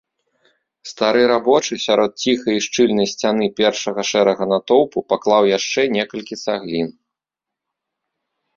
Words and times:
Стары 0.91 1.19
рабочы, 1.31 1.73
сярод 1.87 2.11
ціхай 2.23 2.55
і 2.61 2.63
шчыльнай 2.67 3.07
сцяны 3.13 3.45
першага 3.61 4.01
шэрага 4.13 4.43
натоўпу, 4.55 4.97
паклаў 5.15 5.43
яшчэ 5.57 5.81
некалькі 5.99 6.35
цаглін. 6.45 6.87